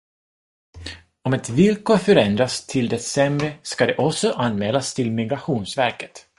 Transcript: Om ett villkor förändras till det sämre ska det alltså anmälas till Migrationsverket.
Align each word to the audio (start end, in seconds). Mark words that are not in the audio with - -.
Om 1.21 1.33
ett 1.33 1.49
villkor 1.49 1.97
förändras 1.97 2.65
till 2.67 2.89
det 2.89 2.99
sämre 2.99 3.53
ska 3.61 3.85
det 3.85 3.97
alltså 3.99 4.31
anmälas 4.31 4.93
till 4.93 5.11
Migrationsverket. 5.11 6.25